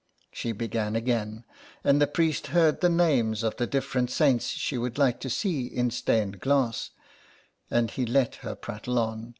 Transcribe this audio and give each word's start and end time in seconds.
She 0.31 0.51
began 0.51 0.95
again, 0.95 1.43
and 1.83 2.01
the 2.01 2.07
priest 2.07 2.47
heard 2.47 2.81
the 2.81 2.89
names 2.89 3.43
of 3.43 3.57
the 3.57 3.67
different 3.67 4.09
saints 4.09 4.47
she 4.47 4.75
would 4.75 4.97
like 4.97 5.19
to 5.19 5.29
see 5.29 5.67
in 5.67 5.91
stained 5.91 6.39
glass, 6.39 6.89
and 7.69 7.91
he 7.91 8.07
let 8.07 8.37
her 8.37 8.55
prattle 8.55 8.97
on. 8.97 9.29